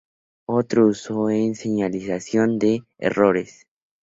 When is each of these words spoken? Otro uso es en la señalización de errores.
Otro 0.49 0.87
uso 0.87 1.29
es 1.29 1.37
en 1.39 1.45
la 1.49 1.55
señalización 1.61 2.57
de 2.57 2.81
errores. 2.97 3.67